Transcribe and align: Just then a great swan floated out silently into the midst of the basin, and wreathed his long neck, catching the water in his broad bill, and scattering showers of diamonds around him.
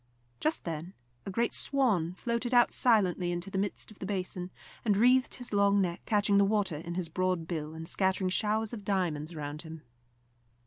Just 0.39 0.63
then 0.63 0.95
a 1.27 1.29
great 1.29 1.53
swan 1.53 2.15
floated 2.15 2.55
out 2.55 2.71
silently 2.71 3.31
into 3.31 3.51
the 3.51 3.59
midst 3.59 3.91
of 3.91 3.99
the 3.99 4.07
basin, 4.07 4.49
and 4.83 4.97
wreathed 4.97 5.35
his 5.35 5.53
long 5.53 5.79
neck, 5.79 6.01
catching 6.07 6.39
the 6.39 6.43
water 6.43 6.77
in 6.77 6.95
his 6.95 7.07
broad 7.07 7.47
bill, 7.47 7.75
and 7.75 7.87
scattering 7.87 8.31
showers 8.31 8.73
of 8.73 8.83
diamonds 8.83 9.31
around 9.31 9.61
him. 9.61 9.83